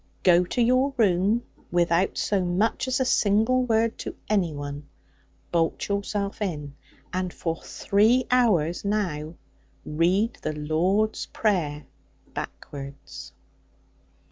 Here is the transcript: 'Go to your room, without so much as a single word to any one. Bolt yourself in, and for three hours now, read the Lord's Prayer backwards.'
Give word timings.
'Go 0.23 0.43
to 0.45 0.59
your 0.63 0.95
room, 0.97 1.43
without 1.69 2.17
so 2.17 2.43
much 2.43 2.87
as 2.87 2.99
a 2.99 3.05
single 3.05 3.61
word 3.65 3.99
to 3.99 4.15
any 4.31 4.51
one. 4.51 4.87
Bolt 5.51 5.87
yourself 5.87 6.41
in, 6.41 6.73
and 7.13 7.31
for 7.31 7.61
three 7.61 8.25
hours 8.31 8.83
now, 8.83 9.35
read 9.85 10.39
the 10.41 10.53
Lord's 10.53 11.27
Prayer 11.27 11.85
backwards.' 12.33 13.31